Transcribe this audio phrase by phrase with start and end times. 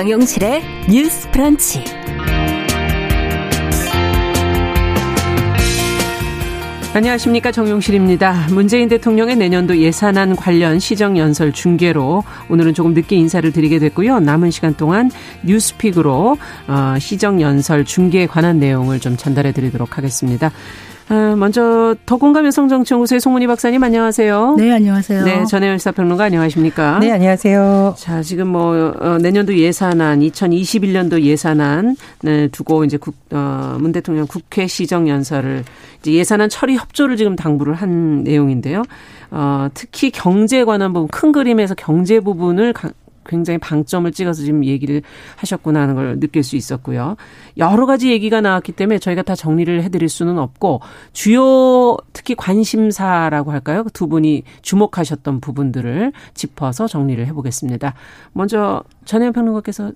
[0.00, 1.84] 정용실의 뉴스 프런치.
[6.94, 8.46] 안녕하십니까 정용실입니다.
[8.50, 14.20] 문재인 대통령의 내년도 예산안 관련 시정연설 중계로 오늘은 조금 늦게 인사를 드리게 됐고요.
[14.20, 15.10] 남은 시간 동안
[15.42, 20.50] 뉴스픽으로 어, 시정연설 중계에 관한 내용을 좀 전달해 드리도록 하겠습니다.
[21.10, 24.54] 어, 먼저 더공감 여성정치연구소의 송문희 박사님 안녕하세요.
[24.56, 25.24] 네, 안녕하세요.
[25.24, 27.00] 네, 전혜연 시사평론가 안녕하십니까?
[27.00, 27.96] 네, 안녕하세요.
[27.98, 34.28] 자, 지금 뭐 어, 내년도 예산안, 2021년도 예산안 네, 두고 이제 국, 어, 문 대통령
[34.28, 35.64] 국회 시정 연설을
[35.98, 38.84] 이제 예산안 처리 협조를 지금 당부를 한 내용인데요.
[39.32, 42.72] 어, 특히 경제에 관한 부분, 큰 그림에서 경제 부분을
[43.30, 45.02] 굉장히 방점을 찍어서 지금 얘기를
[45.36, 47.16] 하셨구나 하는 걸 느낄 수 있었고요.
[47.56, 50.80] 여러 가지 얘기가 나왔기 때문에 저희가 다 정리를 해드릴 수는 없고
[51.12, 53.84] 주요 특히 관심사라고 할까요?
[53.92, 57.94] 두 분이 주목하셨던 부분들을 짚어서 정리를 해보겠습니다.
[58.32, 59.92] 먼저 전혜연 평론가께서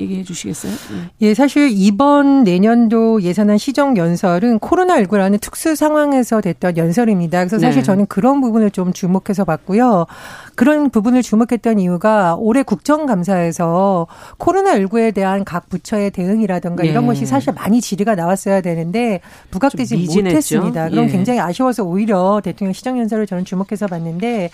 [0.00, 0.72] 얘기해 주시겠어요?
[0.72, 1.10] 네.
[1.20, 7.40] 예, 사실 이번 내년도 예산안 시정 연설은 코로나19라는 특수 상황에서 됐던 연설입니다.
[7.40, 7.82] 그래서 사실 네.
[7.82, 10.06] 저는 그런 부분을 좀 주목해서 봤고요.
[10.54, 14.06] 그런 부분을 주목했던 이유가 올해 국정감사에서
[14.38, 16.88] 코로나19에 대한 각 부처의 대응이라든가 예.
[16.88, 20.88] 이런 것이 사실 많이 질의가 나왔어야 되는데 부각되지 못했습니다.
[20.88, 21.08] 그럼 예.
[21.10, 24.50] 굉장히 아쉬워서 오히려 대통령 시정연설을 저는 주목해서 봤는데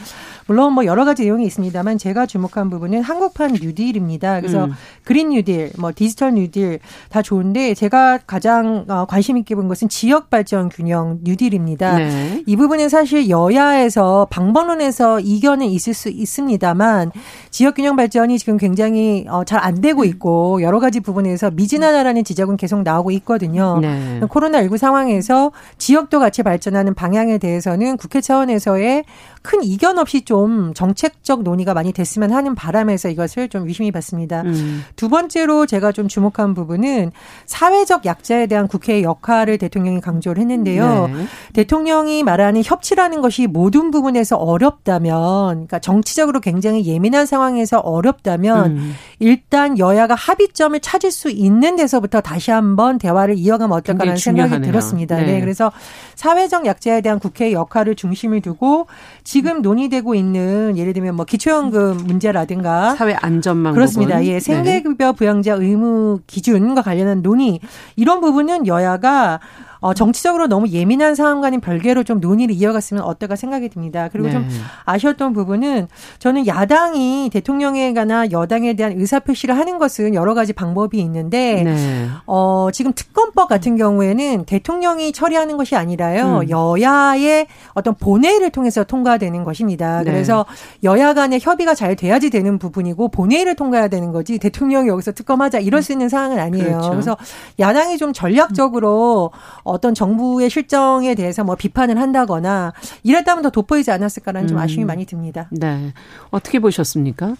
[0.46, 4.40] 물론 뭐 여러 가지 내용이 있습니다만 제가 주목한 부분은 한국판 뉴딜입니다.
[4.40, 4.72] 그래서 음.
[5.04, 10.30] 그린 뉴딜, 뭐 디지털 뉴딜 다 좋은데 제가 가장 어, 관심 있게 본 것은 지역
[10.30, 11.98] 발전 균형 뉴딜입니다.
[11.98, 12.42] 네.
[12.46, 17.12] 이 부분은 사실 여야에서 방법론에서 이견은 있을 수 있습니다만
[17.50, 22.56] 지역 균형 발전이 지금 굉장히 어, 잘 안 되고 있고 여러 가지 부분에서 미진하다라는 지적은
[22.56, 23.78] 계속 나오고 있거든요.
[23.80, 24.20] 네.
[24.20, 29.04] 코로나19 상황에서 지역도 같이 발전하는 방향에 대해서는 국회 차원에서의
[29.46, 34.42] 큰 이견 없이 좀 정책적 논의가 많이 됐으면 하는 바람에서 이것을 좀 유심히 봤습니다.
[34.42, 34.82] 음.
[34.96, 37.12] 두 번째로 제가 좀 주목한 부분은
[37.44, 41.10] 사회적 약자에 대한 국회의 역할을 대통령이 강조를 했는데요.
[41.14, 41.26] 네.
[41.52, 48.94] 대통령이 말하는 협치라는 것이 모든 부분에서 어렵다면, 그러니까 정치적으로 굉장히 예민한 상황에서 어렵다면 음.
[49.20, 55.18] 일단 여야가 합의점을 찾을 수 있는 데서부터 다시 한번 대화를 이어가면 어떨까라는 생각이 들었습니다.
[55.18, 55.26] 네.
[55.26, 55.40] 네.
[55.40, 55.70] 그래서
[56.16, 58.88] 사회적 약자에 대한 국회의 역할을 중심을 두고
[59.36, 64.16] 지금 논의되고 있는 예를 들면 뭐 기초연금 문제라든가 사회 안전망 그렇습니다.
[64.16, 64.32] 부분.
[64.32, 67.60] 예, 생계급여 부양자 의무 기준과 관련한 논의
[67.96, 69.40] 이런 부분은 여야가
[69.80, 74.08] 어, 정치적으로 너무 예민한 상황과는 별개로 좀 논의를 이어갔으면 어떨까 생각이 듭니다.
[74.10, 74.34] 그리고 네.
[74.34, 74.48] 좀
[74.84, 75.88] 아쉬웠던 부분은
[76.18, 82.08] 저는 야당이 대통령에 관한 여당에 대한 의사표시를 하는 것은 여러 가지 방법이 있는데 네.
[82.26, 86.40] 어, 지금 특검법 같은 경우에는 대통령이 처리하는 것이 아니라요.
[86.42, 86.50] 음.
[86.50, 90.02] 여야의 어떤 본회의를 통해서 통과되는 것입니다.
[90.02, 90.10] 네.
[90.10, 90.46] 그래서
[90.84, 95.82] 여야 간의 협의가 잘 돼야지 되는 부분이고 본회의를 통과해야 되는 거지 대통령이 여기서 특검하자 이럴
[95.82, 96.66] 수 있는 상황은 아니에요.
[96.66, 96.90] 그렇죠.
[96.90, 97.16] 그래서
[97.58, 99.30] 야당이 좀 전략적으로
[99.62, 102.72] 어떤 정부의 실정에 대해서 뭐 비판을 한다거나
[103.02, 104.62] 이랬다면 더 돋보이지 않았을까라는 좀 음.
[104.62, 105.48] 아쉬움이 많이 듭니다.
[105.50, 105.92] 네.
[106.30, 107.34] 어떻게 보셨습니까?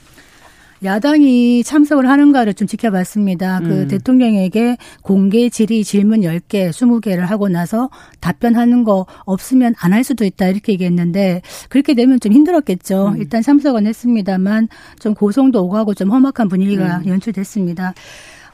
[0.85, 3.61] 야당이 참석을 하는가를 좀 지켜봤습니다.
[3.61, 3.69] 그 음.
[3.69, 7.89] 그 대통령에게 공개 질의 질문 10개, 20개를 하고 나서
[8.21, 13.09] 답변하는 거 없으면 안 할 수도 있다 이렇게 얘기했는데 그렇게 되면 좀 힘들었겠죠.
[13.15, 13.17] 음.
[13.17, 14.69] 일단 참석은 했습니다만
[15.01, 17.07] 좀 고성도 오가고 좀 험악한 분위기가 음.
[17.07, 17.95] 연출됐습니다.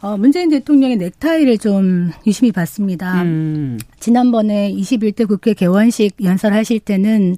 [0.03, 3.23] 어, 문재인 대통령의 넥타이를 좀 유심히 봤습니다.
[3.23, 3.79] 음.
[4.01, 7.37] 지난번에 21대 국회 개원식 연설하실 때는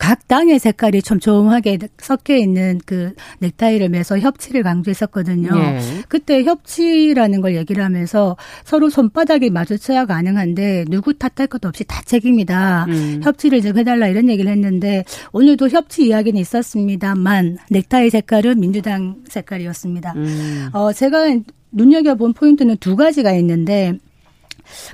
[0.00, 5.50] 각 당의 색깔이 좀 조용하게 섞여 있는 그 넥타이를 매서 협치를 강조했었거든요.
[5.54, 5.80] 예.
[6.08, 12.86] 그때 협치라는 걸 얘기를 하면서 서로 손바닥이 마주쳐야 가능한데 누구 탓할 것도 없이 다 책임이다.
[12.88, 13.20] 음.
[13.22, 20.14] 협치를 좀 해달라 이런 얘기를 했는데 오늘도 협치 이야기는 있었습니다만 넥타이 색깔은 민주당 색깔이었습니다.
[20.16, 20.70] 음.
[20.72, 21.36] 어, 제가
[21.72, 23.94] 눈여겨본 포인트는 두 가지가 있는데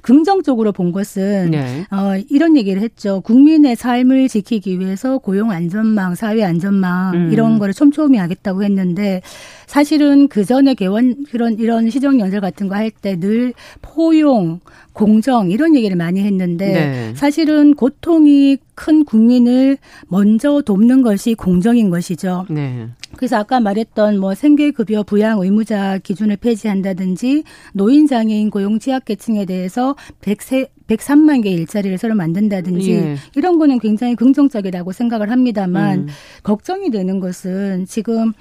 [0.03, 1.85] 긍정적으로 본 것은 네.
[1.91, 3.21] 어, 이런 얘기를 했죠.
[3.21, 7.33] 국민의 삶을 지키기 위해서 고용 안전망, 사회 안전망 음.
[7.33, 9.21] 이런 거를 촘촘히 하겠다고 했는데
[9.67, 13.53] 사실은 그 전에 개원 그런 이런 시정 연설 같은 거 할 때 늘
[13.83, 14.61] 포용,
[14.95, 17.15] 공정 이런 얘기를 많이 했는데 네.
[17.15, 19.77] 사실은 고통이 큰 국민을
[20.09, 22.47] 먼저 돕는 것이 공정인 것이죠.
[22.49, 22.89] 네.
[23.17, 30.69] 그래서 아까 말했던 뭐 생계급여 부양 의무자 기준을 폐지한다든지 노인 장애인 고용 취약계층에 대해서 100세
[30.87, 33.17] 103만 개 일자리를 새로 만든다든지 예.
[33.35, 36.09] 이런 거는 굉장히 긍정적이라고 생각을 합니다만 음.
[36.45, 38.33] 걱정이 되는 것은 지금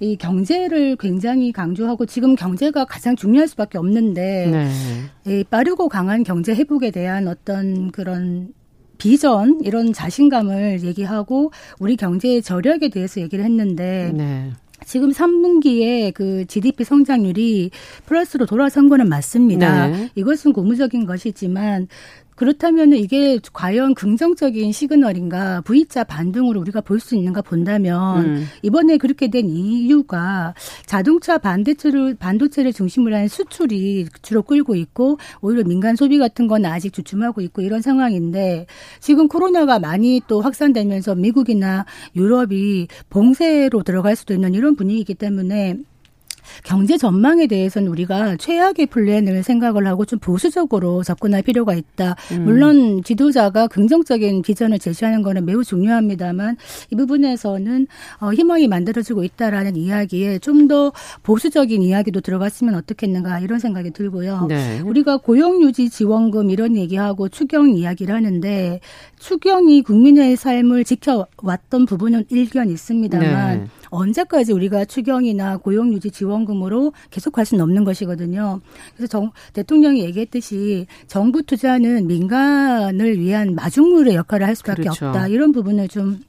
[0.00, 4.70] 이 경제를 굉장히 강조하고 지금 경제가 가장 중요할 수밖에 없는데 네.
[5.32, 8.48] 이 빠르고 강한 경제 회복에 대한 어떤 그런
[8.98, 14.50] 비전 이런 자신감을 얘기하고 우리 경제의 저력에 대해서 얘기를 했는데 네.
[14.84, 17.70] 지금 3분기에 그 GDP 성장률이
[18.06, 19.88] 플러스로 돌아선 거는 맞습니다.
[19.88, 20.10] 네.
[20.14, 21.88] 이것은 고무적인 것이지만
[22.34, 28.46] 그렇다면 이게 과연 긍정적인 시그널인가 V자 반등으로 우리가 볼 수 있는가 본다면 음.
[28.62, 30.54] 이번에 그렇게 된 이유가
[30.86, 36.92] 자동차 반대체를 반도체를 중심으로 한 수출이 주로 끌고 있고 오히려 민간 소비 같은 건 아직
[36.94, 38.66] 주춤하고 있고 이런 상황인데
[39.00, 41.84] 지금 코로나가 많이 또 확산되면서 미국이나
[42.16, 45.76] 유럽이 봉쇄로 들어갈 수도 있는 이런 분위기이기 때문에
[46.64, 52.16] 경제 전망에 대해서는 우리가 최악의 플랜을 생각을 하고 좀 보수적으로 접근할 필요가 있다.
[52.32, 52.44] 음.
[52.44, 56.56] 물론 지도자가 긍정적인 비전을 제시하는 거는 매우 중요합니다만
[56.90, 57.86] 이 부분에서는
[58.20, 60.92] 어, 희망이 만들어지고 있다라는 이야기에 좀 더
[61.22, 64.46] 보수적인 이야기도 들어갔으면 어떻겠는가 이런 생각이 들고요.
[64.48, 64.80] 네.
[64.80, 68.80] 우리가 고용유지 지원금 이런 얘기하고 추경 이야기를 하는데
[69.18, 73.66] 추경이 국민의 삶을 지켜왔던 부분은 일견 있습니다만 네.
[73.94, 78.60] 언제까지 우리가 추경이나 고용유지 지원금으로 계속 할 수는 없는 것이거든요.
[78.96, 85.06] 그래서 정, 대통령이 얘기했듯이 정부 투자는 민간을 위한 마중물의 역할을 할 수밖에 그렇죠.
[85.06, 85.28] 없다.
[85.28, 86.20] 이런 부분을 좀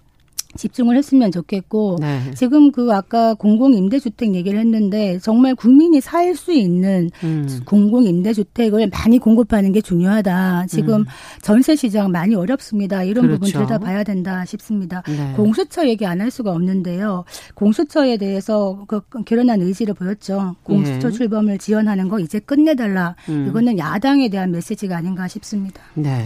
[0.58, 2.20] 집중을 했으면 좋겠고 네.
[2.36, 7.48] 지금 그 아까 공공 임대주택 얘기를 했는데 정말 국민이 살 수 있는 음.
[7.66, 10.66] 공공 임대주택을 많이 공급하는 게 중요하다.
[10.68, 11.06] 지금 음.
[11.42, 13.04] 전세 시장 많이 어렵습니다.
[13.04, 13.40] 이런 그렇죠.
[13.40, 15.02] 부분 들여다봐야 된다 싶습니다.
[15.08, 15.34] 네.
[15.36, 17.26] 공수처 얘기 안 할 수가 없는데요.
[17.54, 20.56] 공수처에 대해서 그 결연한 의지를 보였죠.
[20.64, 21.14] 공수처 네.
[21.14, 23.16] 출범을 지원하는 거 이제 끝내달라.
[23.30, 23.48] 음.
[23.50, 25.82] 이거는 야당에 대한 메시지가 아닌가 싶습니다.
[25.94, 26.24] 네.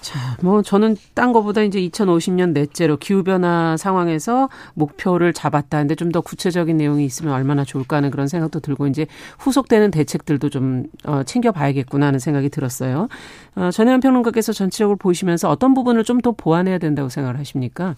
[0.00, 6.20] 자, 뭐 저는 딴 거보다 이제 2050년 넷째로 기후 변화 상황에서 목표를 잡았다는데 좀 더
[6.20, 9.06] 구체적인 내용이 있으면 얼마나 좋을까 하는 그런 생각도 들고 이제
[9.38, 13.06] 후속되는 대책들도 좀 어, 챙겨 봐야겠구나 하는 생각이 들었어요.
[13.54, 17.94] 어, 전혜연 평론가께서 전체적으로 보시면서 어떤 부분을 좀 더 보완해야 된다고 생각을 하십니까?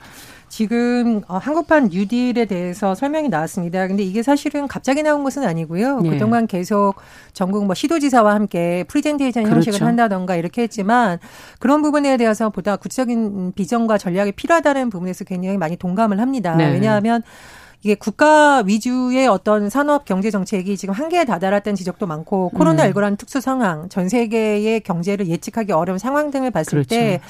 [0.48, 3.86] 지금 어, 한국판 뉴딜에 대해서 설명이 나왔습니다.
[3.88, 6.02] 근데 이게 사실은 갑자기 나온 것은 아니고요.
[6.04, 6.10] 예.
[6.10, 6.96] 그동안 계속
[7.32, 9.56] 전국 뭐 시도지사와 함께 프리젠테이션 그렇죠.
[9.70, 11.18] 형식을 한다던가 이렇게 했지만
[11.58, 16.54] 그런 부분 에 대해서 보다 구체적인 비전과 전략이 필요하다는 부분에서 굉장히 많이 동감을 합니다.
[16.56, 16.72] 네.
[16.72, 17.22] 왜냐하면
[17.82, 23.16] 이게 국가 위주의 어떤 산업 경제 정책이 지금 한계에 다다랐다는 지적도 많고 코로나19라는 음.
[23.16, 26.88] 특수 상황, 전 세계의 경제를 예측하기 어려운 상황 등을 봤을 그렇죠.
[26.88, 27.20] 때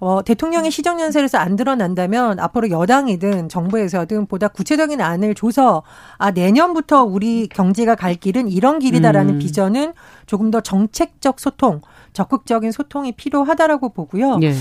[0.00, 5.82] 어, 대통령의 시정 연설에서 안 드러난다면 앞으로 여당이든 정부에서든 보다 구체적인 안을 줘서
[6.18, 9.38] 아 내년부터 우리 경제가 갈 길은 이런 길이다라는 음.
[9.38, 9.94] 비전은
[10.26, 11.80] 조금 더 정책적 소통
[12.14, 14.38] 적극적인 소통이 필요하다라고 보고요.
[14.38, 14.54] 네.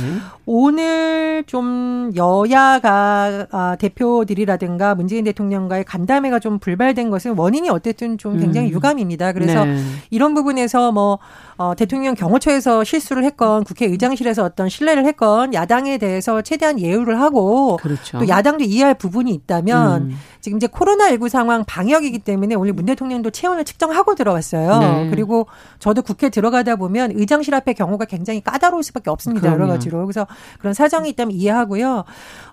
[0.45, 8.69] 오늘 좀 여야가 아, 대표들이라든가 문재인 대통령과의 간담회가 좀 불발된 것은 원인이 어쨌든 좀 굉장히
[8.69, 8.73] 음.
[8.73, 9.33] 유감입니다.
[9.33, 9.77] 그래서 네.
[10.09, 11.19] 이런 부분에서 뭐
[11.57, 18.17] 어, 대통령 경호처에서 실수를 했건 국회의장실에서 어떤 신뢰를 했건 야당에 대해서 최대한 예우를 하고 그렇죠.
[18.17, 20.17] 또 야당도 이해할 부분이 있다면 음.
[20.41, 24.79] 지금 이제 코로나19 상황 방역이기 때문에 오늘 문 대통령도 체온을 측정하고 들어왔어요.
[24.79, 25.09] 네.
[25.11, 25.45] 그리고
[25.77, 29.49] 저도 국회 들어가다 보면 의장 실 앞에 경우가 굉장히 까다로울 수밖에 없습니다.
[29.49, 29.63] 그럼요.
[29.63, 30.05] 여러 가지로.
[30.05, 30.25] 그래서
[30.59, 32.03] 그런 사정이 있다면 이해하고요.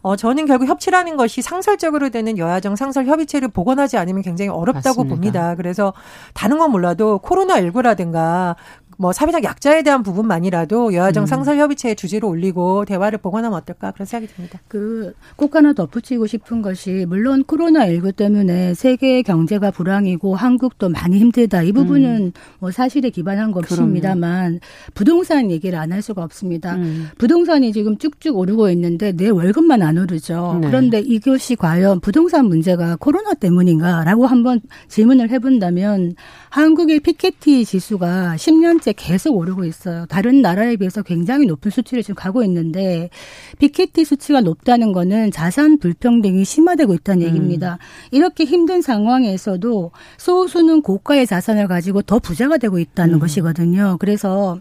[0.03, 5.15] 어, 저는 결국 협치라는 것이 상설적으로 되는 여야정 상설 협의체를 복원하지 않으면 굉장히 어렵다고 맞습니다.
[5.15, 5.55] 봅니다.
[5.55, 5.93] 그래서
[6.35, 8.57] 다른 건 몰라도 코로나19라든가
[9.01, 11.27] 뭐 사회적 약자에 대한 부분만이라도 여야정 음.
[11.27, 14.61] 상설 협의체의 주제로 올리고 대화를 복원하면 어떨까 그런 생각이 듭니다.
[14.69, 21.63] 그꼭 하나 덧붙이고 싶은 것이 물론 코로나 19 때문에 세계 경제가 불황이고 한국도 많이 힘들다
[21.63, 22.33] 이 부분은 음.
[22.59, 24.61] 뭐 사실에 기반한 것입니다만
[24.95, 26.77] 부동산 얘기를 안 할 수가 없습니다.
[26.77, 27.09] 음.
[27.19, 30.59] 부동산이 지금 쭉쭉 오르고 있는데 내 월급만 안 오르죠.
[30.61, 30.69] 네.
[30.69, 36.15] 그런데 이것이 과연 부동산 문제가 코로나 때문인가라고 한번 질문을 해본다면
[36.51, 40.07] 한국의 피케티 지수가 10년째 계속 오르고 있어요.
[40.07, 43.11] 다른 나라에 비해서 굉장히 높은 수치를 지금 가고 있는데
[43.59, 47.27] 피케티 수치가 높다는 거는 자산 불평등이 심화되고 있다는 음.
[47.29, 47.79] 얘기입니다.
[48.11, 53.19] 이렇게 힘든 상황에서도 소수는 고가의 자산을 가지고 더 부자가 되고 있다는 음.
[53.21, 53.97] 것이거든요.
[53.99, 54.59] 그래서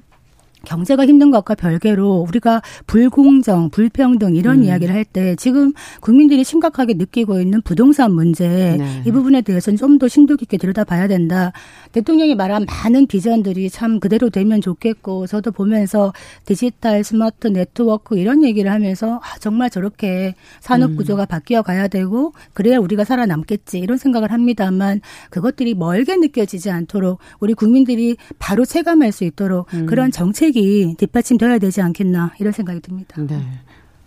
[0.66, 4.64] 경제가 힘든 것과 별개로 우리가 불공정, 불평등 이런 음.
[4.66, 9.04] 이야기를 할 때 지금 국민들이 심각하게 느끼고 있는 부동산 문제 네.
[9.06, 11.52] 이 부분에 대해서는 좀 더 심도 깊게 들여다봐야 된다.
[11.92, 16.14] 대통령이 말한 많은 비전들이 참 그대로 되면 좋겠고 저도 보면서
[16.46, 20.96] 디지털, 스마트 네트워크 이런 얘기를 하면서 아, 정말 저렇게 산업 음.
[20.96, 21.26] 구조가 음.
[21.28, 25.02] 바뀌어 가야 되고 그래야 우리가 살아남겠지 이런 생각을 합니다만
[25.32, 29.86] 그것들이 멀게 느껴지지 않도록 우리 국민들이 바로 체감할 수 있도록 음.
[29.86, 33.16] 그런 정책 정책이 뒷받침되어야 되지 않겠나 이런 생각이 듭니다.
[33.22, 33.42] 네.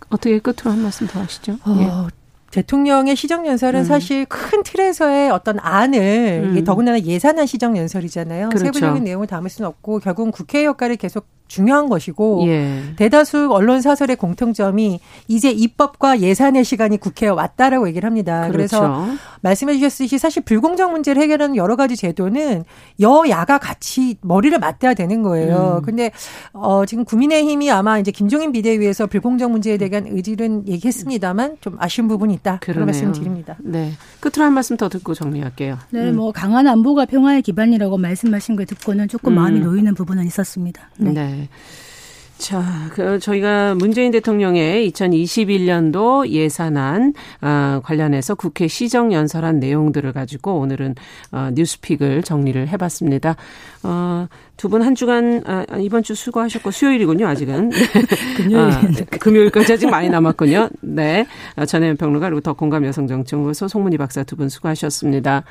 [0.09, 1.53] 어떻게 끝으로 한 말씀 더 하시죠?
[1.65, 2.13] 어, 예.
[2.51, 3.83] 대통령의 시정연설은 음.
[3.83, 6.63] 사실 큰 틀에서의 어떤 안을 음.
[6.63, 8.49] 더군다나 예산안 시정연설이잖아요.
[8.49, 8.65] 그렇죠.
[8.65, 12.81] 세부적인 내용을 담을 수는 없고 결국은 국회 역할을 계속 중요한 것이고 예.
[12.95, 18.47] 대다수 언론 사설의 공통점이 이제 입법과 예산의 시간이 국회에 왔다라고 얘기를 합니다.
[18.49, 18.79] 그렇죠.
[18.79, 19.05] 그래서
[19.41, 22.63] 말씀해 주셨듯이 사실 불공정 문제를 해결하는 여러 가지 제도는
[22.99, 25.77] 여야가 같이 머리를 맞대야 되는 거예요.
[25.77, 25.85] 음.
[25.85, 26.11] 근데
[26.53, 32.33] 어 지금 국민의힘이 아마 이제 김종인 비대위에서 불공정 문제에 대한 의지는 얘기했습니다만 좀 아쉬운 부분이
[32.33, 32.57] 있다.
[32.61, 32.73] 그러네요.
[32.73, 33.57] 그런 말씀 드립니다.
[33.59, 33.91] 네.
[34.19, 35.77] 끝으로 한 말씀 더 듣고 정리할게요.
[35.91, 36.15] 네, 음.
[36.15, 39.35] 뭐 강한 안보가 평화의 기반이라고 말씀하신 걸 듣고는 조금 음.
[39.35, 40.89] 마음이 놓이는 부분은 있었습니다.
[40.97, 41.11] 네.
[41.11, 41.42] 네.
[42.37, 50.95] 자, 그 저희가 문재인 대통령의 2021년도 예산안 어, 관련해서 국회 시정 연설한 내용들을 가지고 오늘은
[51.31, 53.37] 어, 뉴스픽을 정리를 해봤습니다.
[53.83, 57.71] 어, 두 분 한 주간 아, 이번 주 수고하셨고 수요일이군요 아직은
[58.35, 58.81] 금요일 아,
[59.19, 60.69] 금요일까지 아직 많이 남았군요.
[60.81, 61.25] 네,
[61.65, 65.43] 전혜연 평론가 그리고 더 공감 여성정치연구소 송문희 박사 두 분 수고하셨습니다.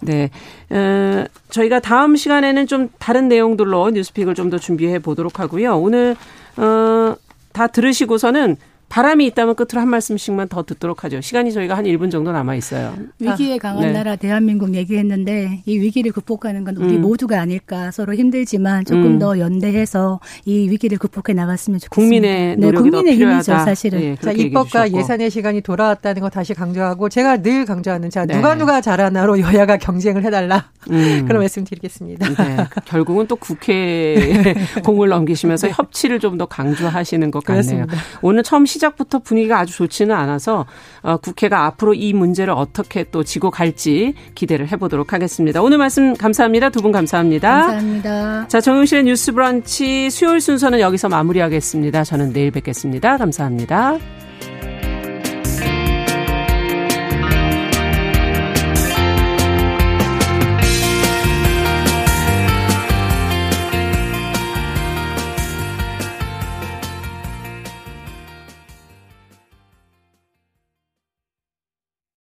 [0.00, 0.30] 네.
[0.70, 5.76] 어, 저희가 다음 시간에는 좀 다른 내용들로 뉴스픽을 좀 더 준비해 보도록 하고요.
[5.76, 6.16] 오늘,
[6.56, 7.14] 어,
[7.52, 8.56] 다 들으시고서는
[8.88, 11.20] 바람이 있다면 끝으로 한 말씀씩만 더 듣도록 하죠.
[11.20, 12.94] 시간이 저희가 한 1분 정도 남아 있어요.
[13.18, 13.92] 위기에 아, 강한 네.
[13.92, 17.02] 나라 대한민국 얘기했는데 이 위기를 극복하는 건 우리 음.
[17.02, 17.90] 모두가 아닐까.
[17.90, 19.18] 서로 힘들지만 조금 음.
[19.18, 21.94] 더 연대해서 이 위기를 극복해 나갔으면 좋겠습니다.
[21.94, 23.52] 국민의 네, 노력이 네, 국민의 더 필요하다.
[23.52, 24.00] 힘이죠, 사실은.
[24.00, 28.58] 네, 자, 입법과 예산의 시간이 돌아왔다는 거 다시 강조하고 제가 늘 강조하는 자, 누가 네.
[28.58, 30.70] 누가 잘하나로 여야가 경쟁을 해 달라.
[30.90, 31.24] 음.
[31.28, 32.26] 그런 말씀 드리겠습니다.
[32.42, 37.86] 네, 결국은 또 국회에 공을 넘기시면서 협치를 좀 더 강조하시는 것 같네요.
[37.86, 37.96] 그렇습니다.
[38.22, 40.64] 오늘 처음 시 시작부터 분위기가 아주 좋지는 않아서
[41.02, 45.60] 어, 국회가 앞으로 이 문제를 어떻게 또 지고 갈지 기대를 해보도록 하겠습니다.
[45.60, 46.70] 오늘 말씀 감사합니다.
[46.70, 47.50] 두 분 감사합니다.
[47.62, 48.48] 감사합니다.
[48.48, 52.04] 자, 정용실의 뉴스 브런치 수요일 순서는 여기서 마무리하겠습니다.
[52.04, 53.18] 저는 내일 뵙겠습니다.
[53.18, 54.17] 감사합니다.